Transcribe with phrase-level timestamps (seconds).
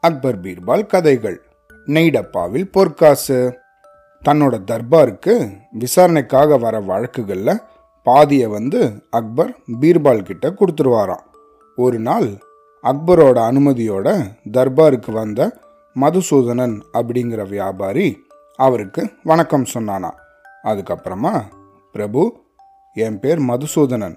[0.00, 1.42] அக்பர் பீர்பால் கதைகள்.
[1.86, 3.58] நெய்டப்பாவில் பொற்காசு.
[4.28, 7.60] தன்னோட தர்பாருக்கு விசாரணைக்காக வர வழக்குகளில்
[8.02, 11.24] பாதியை வந்து அக்பர் பீர்பால் கிட்ட கொடுத்துருவாராம்.
[11.76, 12.28] ஒரு நாள்
[12.82, 15.58] அக்பரோட அனுமதியோட தர்பாருக்கு வந்த
[16.00, 18.26] மதுசூதனன் அப்படிங்கிற வியாபாரி
[18.56, 20.10] அவருக்கு வணக்கம் சொன்னானா.
[20.64, 21.42] அதுக்கப்புறமா
[21.92, 22.40] பிரபு
[22.94, 24.16] என் பேர் மதுசூதனன்.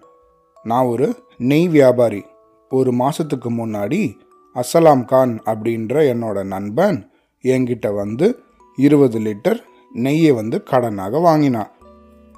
[0.63, 2.25] நான் ஒரு நெய் வியாபாரி.
[2.69, 4.17] ஒரு மாதத்துக்கு முன்னாடி
[4.55, 6.97] அஸ்ஸலாம் கான் அப்படின்ற என்னோட நண்பன்
[7.43, 8.27] என்கிட்ட வந்து
[8.77, 9.59] இருபது லிட்டர்
[9.95, 11.71] நெய்யை வந்து கடனாக வாங்கினான்.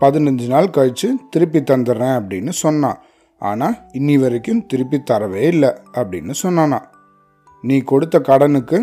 [0.02, 3.00] பதினஞ்சு நாள் கழிச்சு திருப்பி தந்துடுறேன் அப்படின்னு சொன்னான்.
[3.42, 6.80] ஆனால் இன்னி வரைக்கும் திருப்பி தரவே இல்லை அப்படின்னு சொன்னானா.
[7.62, 8.78] நீ கொடுத்த கடனுக்கு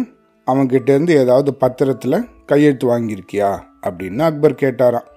[0.46, 3.50] அவன்கிட்டேருந்து ஏதாவது பத்திரத்தில் கையெழுத்து வாங்கியிருக்கியா
[3.86, 5.08] அப்படின்னு அக்பர் கேட்டாராம்.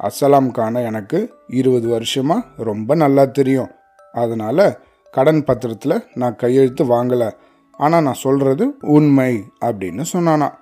[0.00, 3.70] அஸ்ஸலாம் கானை எனக்கு இருபது வருஷமாக ரொம்ப நல்லா தெரியும்.
[4.12, 4.64] அதனால்
[5.10, 7.32] கடன் பத்திரத்தில் நான் கையெழுத்து வாங்கலை.
[7.72, 10.52] ஆனால் நான் சொல்கிறது உண்மை அப்படின்னு சொன்னானா.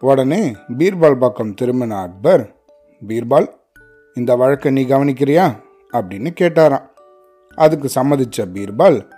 [0.00, 2.56] உடனே பீர்பால் பக்கம் திரும்பின அக்பர்
[3.06, 3.48] பீர்பால்
[4.14, 5.54] இந்த வழக்கை நீ கவனிக்கிறியா?
[5.92, 6.88] அப்படின்னு கேட்டாராம்.
[7.54, 9.10] அதுக்கு சம்மதிச்ச பீர்பால்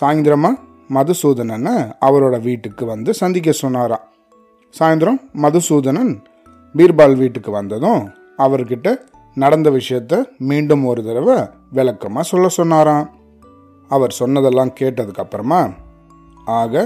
[0.00, 0.50] சாயந்தரமா
[0.90, 4.08] மதுசூதனனை அவரோட வீட்டுக்கு வந்து சந்திக்க சொன்னாராம்.
[4.78, 6.24] சாயந்தரம் மதுசூதனன்
[6.76, 8.96] பீர்பால் வீட்டுக்கு வந்ததும் அவர்கிட்ட
[9.34, 13.18] நடந்த விஷயத்த மீண்டும் ஒரு தடவை விளக்கமாக சொல்ல சொன்னாராம்.
[13.90, 15.60] அவர் சொன்னதெல்லாம் கேட்டதுக்கு அப்புறமா
[16.60, 16.82] ஆக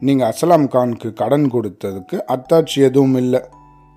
[0.00, 3.40] நீங்கள் அசலாம் கானுக்கு கடன் கொடுத்ததுக்கு அத்தாட்சி எதுவும் இல்லை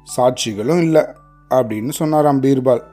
[0.07, 1.03] சாட்சிகளும் இல்லை
[1.49, 2.83] அப்படின்னு சொன்னாராம் பீர்பால்.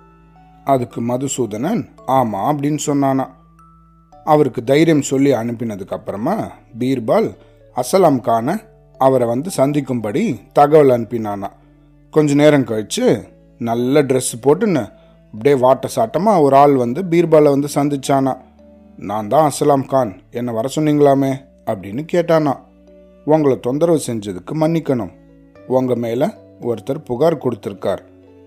[0.65, 3.27] அதுக்கு மதுசூதனன் ஆமாம் அப்படின்னு சொன்னானா.
[4.25, 6.37] அவருக்கு தைரியம் சொல்லி அனுப்பினதுக்கு அப்புறமா
[6.79, 7.29] பீர்பால்
[7.77, 8.59] அசலாம் கான
[8.99, 11.49] அவரை வந்து சந்திக்கும்படி தகவல் அனுப்பினானா.
[12.15, 13.07] கொஞ்ச நேரம் கழிச்சு
[13.59, 14.83] நல்ல ட்ரெஸ் போட்டுன்னு
[15.35, 18.33] அப்படியே வாட்ட சாட்டமாக ஒரு ஆள் வந்து பீர்பாலை வந்து சந்திச்சானா.
[19.01, 21.35] நான் தான் அஸ்லாம் கான் என்னை வர சொன்னீங்களாமே?
[21.67, 22.57] அப்படின்னு கேட்டானா.
[23.25, 25.11] உங்களை தொந்தரவு செஞ்சதுக்கு மன்னிக்கணும்.
[25.67, 27.99] உங்க மேல ஒருத்தர் புகார் கொடுத்துருக்கார்.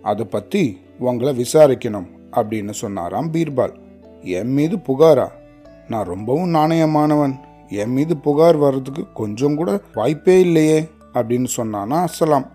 [0.02, 3.74] அதை பத்தி உங்களை விசாரிக்கணும் அப்படின்னு சொன்னாராம் பீர்பால்.
[4.22, 5.28] என் மீது புகாரா?
[5.88, 7.34] நான் ரொம்பவும் நாணயமானவன்.
[7.70, 12.48] என் மீது புகார் வர்றதுக்கு கொஞ்சம் கூட வாய்ப்பே இல்லையே அப்படின்னு சொன்னானா அசலாம்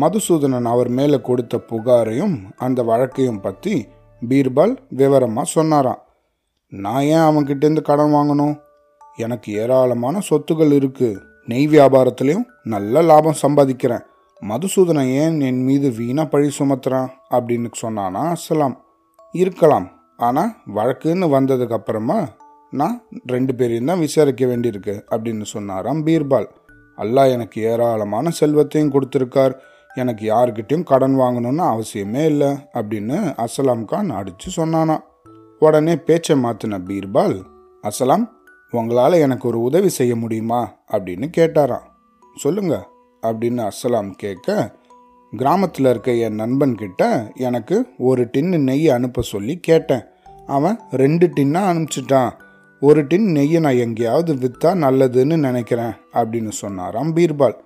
[0.00, 3.86] மதுசூதனன் அவர் மேலே கொடுத்த புகாரையும் அந்த வழக்கையும் பற்றி
[4.28, 6.06] பீர்பால் விவரமாக சொன்னாராம்.
[6.70, 8.60] நான் ஏன் அவன்கிட்டேருந்து கடன் வாங்கணும்?
[9.16, 11.22] எனக்கு ஏராளமான சொத்துகள் இருக்கு.
[11.46, 14.04] நெய் வியாபாரத்திலையும் நல்ல லாபம் சம்பாதிக்கிறேன்.
[14.42, 17.08] மதுசூதனன் ஏன் என் மீது வீணா பழி சுமத்துறான்?
[17.30, 18.76] அப்படின்னு சொன்னானா அசலாம்
[19.32, 19.88] இருக்கலாம்.
[20.16, 22.28] ஆனால் வழக்குன்னு வந்ததுக்கு அப்புறமா
[22.70, 26.46] நான் ரெண்டு பேரையும் தான் விசாரிக்க வேண்டியிருக்கு அப்படின்னு சொன்னாராம் பீர்பால்.
[26.98, 29.54] அல்லாஹ் எனக்கு ஏராளமான செல்வத்தையும் கொடுத்துருக்கார்.
[29.94, 35.00] எனக்கு யாருக்கிட்டையும் கடன் வாங்கணும்னு அவசியமே இல்லை அப்படின்னு அசலாம் கான் அடித்து சொன்னானா
[35.58, 37.42] உடனே பேச்சை மாத்தின பீர்பால்
[37.82, 38.28] அசலாம்
[38.70, 40.72] உங்களால் எனக்கு ஒரு உதவி செய்ய முடியுமா?
[40.92, 41.86] அப்படின்னு கேட்டாராம்.
[42.36, 42.88] சொல்லுங்க
[43.22, 44.76] அப்படின்னு அசலாம் கேட்க
[45.36, 50.02] கிராமத்தில் இருக்க என் நண்பன் கிட்ட எனக்கு ஒரு டின்னு நெய் அனுப்ப சொல்லி கேட்டேன்.
[50.46, 52.30] அவன் ரெண்டு டின்னா அனுப்பிச்சிட்டான்.
[52.80, 57.56] ஒரு டின் நெய்யை நான் எங்கேயாவது விற்றா நல்லதுன்னு நினைக்கிறேன் அப்படின்னு சொன்னாராம் பீர்பால்.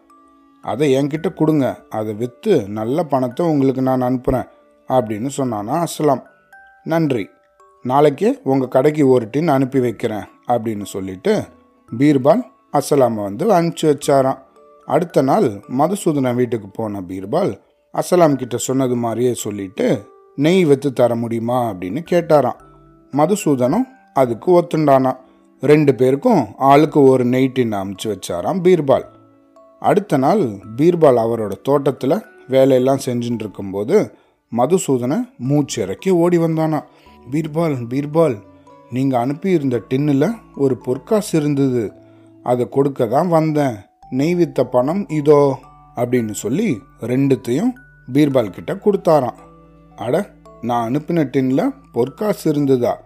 [0.63, 1.83] அதை என்கிட்ட கொடுங்க.
[1.91, 4.49] அதை விற்று நல்ல பணத்தை உங்களுக்கு நான் அனுப்புகிறேன்
[4.89, 6.23] அப்படின்னு சொன்னானா அஸ்லாம்
[6.85, 7.29] நன்றி.
[7.83, 11.45] நாளைக்கே உங்கள் கடைக்கு ஒரு டின் அனுப்பி வைக்கிறேன் அப்படின்னு சொல்லிட்டு
[11.99, 14.39] பீர்பால் அசலாமை வந்து அனுப்பிச்சி வச்சாராம்.
[14.87, 17.61] அடுத்த நாள் மதுசூதன வீட்டுக்கு போன பீர்பால்
[17.95, 20.07] அசலாம் கிட்ட சொன்னது மாதிரியே சொல்லிட்டு
[20.37, 21.71] நெய் வைத்து தர முடியுமா?
[21.71, 22.57] அப்படின்னு கேட்டாராம்.
[23.13, 25.17] மதுசூதனம் அதுக்கு ஒத்துண்டானா
[25.61, 29.05] ரெண்டு பேருக்கும் ஆளுக்கு ஒரு நெய் டின் அமுச்சு வச்சாராம் பீர்பால்.
[29.81, 30.41] அடுத்த நாள்
[30.77, 34.15] பீர்பால் அவரோட தோட்டத்தில் வேலையெல்லாம் செஞ்சுட்டு இருக்கும்போது
[34.57, 36.83] மதுசூதனை மூச்சிறக்கி ஓடி வந்தானா
[37.31, 38.37] பீர்பால் பீர்பால்
[38.91, 41.93] நீங்கள் அனுப்பியிருந்த டின்னில் ஒரு பொற்காசு இருந்தது.
[42.43, 43.77] அதை கொடுக்க தான் வந்தேன்.
[44.11, 45.59] நெய் வித்த பணம் இதோ
[45.97, 47.73] அப்படின்னு சொல்லி ரெண்டுத்தையும்
[48.13, 49.39] பீர்பால் கிட்ட கொடுத்தாராம்.
[49.97, 50.31] அட
[50.61, 53.01] நான் அனுப்பின டின்ல பொற்காசு இருந்ததா?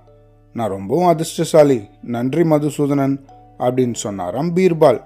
[0.52, 1.88] நான் ரொம்பவும் அதிர்ஷ்டசாலி.
[2.02, 3.16] நன்றி மதுசூதனன்
[3.58, 5.00] அப்படின்னு சொன்னாராம் பீர்பால்.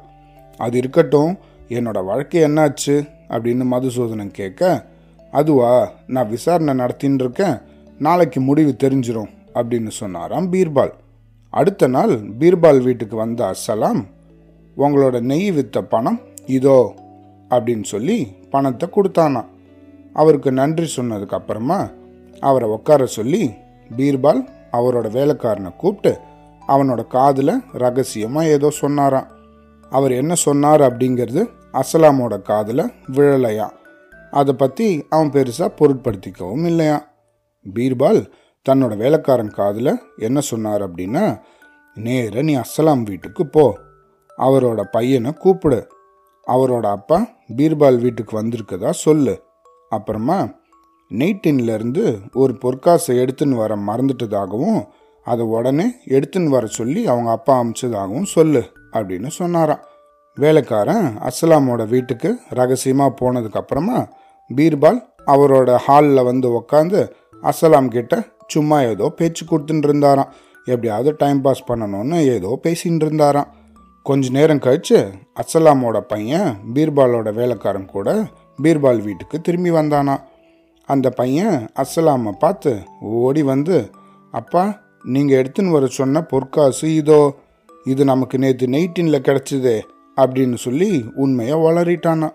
[0.57, 1.39] அது இருக்கட்டும்
[1.69, 4.89] என்னோட வழக்கு என்னாச்சு அப்படின்னு மதுசூதனன் கேட்க
[5.31, 7.61] அதுவா நான் விசாரணை நடத்தின்னு இருக்கேன்.
[8.01, 10.93] நாளைக்கு முடிவு தெரிஞ்சிடும் அப்படின்னு சொன்னாராம் பீர்பால்.
[11.51, 14.05] அடுத்த நாள் பீர்பால் வீட்டுக்கு வந்த அசலாம்
[14.77, 16.95] உங்களோட நெய் வித்த பணம் இதோ
[17.51, 19.45] அப்படின்னு சொல்லி பணத்தை கொடுத்தானா
[20.13, 21.89] அவருக்கு நன்றி சொன்னதுக்கு அப்புறமா
[22.41, 23.51] அவரை உட்கார சொல்லி
[23.97, 24.43] பீர்பால்
[24.73, 26.19] அவரோட வேலைக்காரனை கூப்பிட்டு
[26.69, 29.29] அவனோட காதில் ரகசியமாக ஏதோ சொன்னாராம்.
[29.91, 33.71] அவர் என்ன சொன்னார் அப்படிங்கிறது அசலாமோட காதில் விழலையா
[34.31, 37.10] அதை பற்றி அவன் பெருசாக பொருட்படுத்திக்கவும் இல்லையா
[37.75, 38.31] பீர்பால்
[38.69, 41.41] தன்னோட வேலைக்காரன் காதில் என்ன சொன்னார் அப்படின்னா
[41.95, 43.79] நேர நீ அஸ்ஸலாம் வீட்டுக்கு போ.
[44.39, 45.89] அவரோட பையனை கூப்பிடு.
[46.47, 49.43] அவரோட அப்பா பீர்பால் வீட்டுக்கு வந்திருக்கதா சொல்லு.
[49.89, 50.49] அப்புறமா
[51.11, 54.87] நெய்டின்லேருந்து ஒரு பொற்காசை எடுத்துன்னு வர மறந்துட்டதாகவும்
[55.25, 58.63] அதை உடனே எடுத்துன்னு வர சொல்லி அவங்க அப்பா அமிச்சதாகவும் சொல்லு
[58.93, 59.85] அப்படின்னு சொன்னாராம்.
[60.35, 64.09] வேலைக்காரன் அஸ்லாமோட வீட்டுக்கு ரகசியமாக போனதுக்கப்புறமா
[64.57, 67.13] பீர்பால் அவரோட ஹாலில் வந்து உக்காந்து
[67.43, 70.33] அசலாம் கிட்ட சும்மா ஏதோ பேச்சு கொடுத்துட்டு இருந்தாராம்
[70.65, 73.49] எப்படியாவது டைம் பாஸ் பண்ணணும்னு ஏதோ பேசின்னு இருந்தாராம்
[74.03, 78.29] கொஞ்ச நேரம் கழிச்சு அசலாமோட பையன் பீர்பாலோட வேலைக்காரன் கூட
[78.63, 80.17] பீர்பால் வீட்டுக்கு திரும்பி வந்தானா
[80.89, 83.91] அந்த பையன் அசலாமை பார்த்து ஓடி வந்து
[84.33, 87.37] அப்பா நீங்கள் எடுத்துன்னு வர சொன்ன பொற்காசு இதோ
[87.85, 89.81] இது நமக்கு நேற்று நைட்டினில் கிடச்சிதே
[90.17, 92.31] அப்படின்னு சொல்லி உண்மையை வளரிட்டானா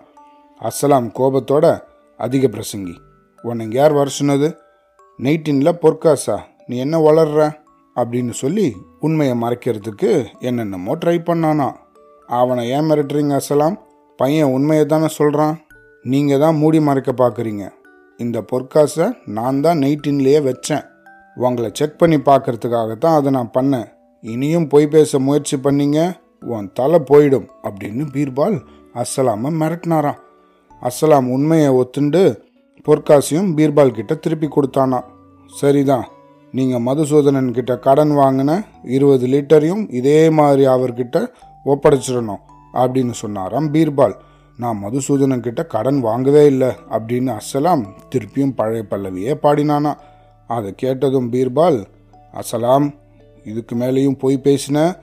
[0.60, 1.78] அசலாம் கோபத்தோட
[2.16, 2.94] அதிக பிரசங்கி
[3.44, 4.48] உன்னை யார் வர சொன்னது?
[5.18, 7.40] நைட்டின்ல பொற்காசா நீ என்ன வளர்ற?
[7.96, 11.68] அப்படின்னு சொல்லி உண்மையை மறைக்கிறதுக்கு என்னென்னமோ ட்ரை பண்ணானா.
[12.26, 13.76] அவனை ஏன் மிரட்டுறீங்க அசலாம்.
[14.16, 15.56] பையன் உண்மையை தானே சொல்கிறான்
[16.04, 17.64] நீங்கள் தான் மூடி மறைக்க பார்க்குறீங்க.
[18.18, 20.84] இந்த பொற்காசை நான் தான் நைட்டின்லேயே வச்சேன்.
[21.36, 23.88] உங்களை செக் பண்ணி பார்க்கறதுக்காக தான் அதை நான் பண்ணேன்.
[24.20, 28.56] இனியும் பொய் பேச முயற்சி பண்ணீங்க உன் தலை போயிடும் அப்படின்னு பீர்பால்
[28.94, 30.20] அஸ்ஸலாம மிரட்டினாராம்.
[30.82, 32.22] அஸ்ஸலாம் உண்மையை ஒத்துண்டு
[32.84, 35.00] பொற்காசையும் பீர்பால் கிட்ட திருப்பி கொடுத்தானா.
[35.50, 36.06] சரிதான்.
[36.52, 41.32] நீங்கள் மதுசூதனன் கிட்ட கடன் வாங்கின இருபது லிட்டரையும் இதே மாதிரி அவர்கிட்ட
[41.64, 42.42] ஒப்படைச்சிடணும்
[42.72, 44.14] அப்படின்னு சொன்னாராம் பீர்பால்.
[44.58, 47.82] நான் மதுசூதனன் கிட்ட கடன் வாங்கவே இல்லை அப்படின்னு அசலாம்
[48.14, 49.94] திருப்பியும் பழைய பல்லவியே பாடினானா.
[50.46, 51.84] அதை கேட்டதும் பீர்பால்
[52.34, 52.94] அசலாம்
[53.44, 54.96] இதுக்கு மேலேயும் போய் பேசின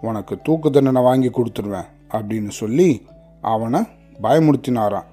[0.00, 3.06] உனக்கு தூக்கு தண்டனை வாங்கி கொடுத்துருவேன் அப்படின்னு சொல்லி
[3.40, 3.80] அவனை
[4.22, 5.08] பயமுடுத்தினாரான்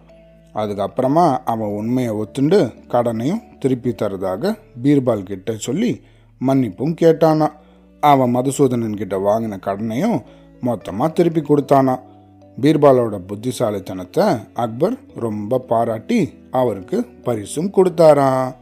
[0.56, 6.02] அதுக்கப்புறமா அவன் உண்மையை ஒத்துண்டு கடனையும் திருப்பி தரதாக பீர்பால் கிட்ட சொல்லி
[6.48, 7.48] மன்னிப்பும் கேட்டானா.
[8.00, 10.22] அவன் மதுசூதனன் கிட்ட வாங்கின கடனையும்
[10.62, 12.00] மொத்தமாக திருப்பி கொடுத்தானா.
[12.62, 18.56] பீர்பாலோட புத்திசாலித்தனத்தை அக்பர் ரொம்ப பாராட்டி அவருக்கு பரிசும் கொடுத்தாராம்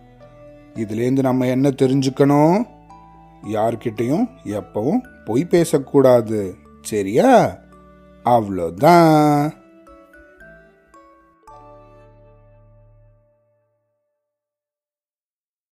[0.76, 2.64] இதுலேருந்து நம்ம என்ன தெரிஞ்சுக்கணும்?
[3.52, 6.56] யார்கிட்டையும் எப்பவும் பொய் பேசக்கூடாது.
[6.82, 7.58] சரியா?
[8.26, 9.52] அவ்வளோதான்.